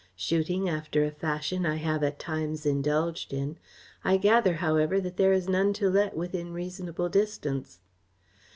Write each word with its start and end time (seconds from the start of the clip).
Shooting, 0.15 0.67
after 0.67 1.03
a 1.05 1.11
fashion, 1.11 1.63
I 1.63 1.75
have 1.75 2.01
at 2.01 2.17
times 2.17 2.65
indulged 2.65 3.31
in. 3.31 3.59
I 4.03 4.17
gather, 4.17 4.55
however, 4.55 4.99
that 4.99 5.17
there 5.17 5.31
is 5.31 5.47
none 5.47 5.73
to 5.73 5.91
let 5.91 6.17
within 6.17 6.53
reasonable 6.53 7.07
distance." 7.07 7.81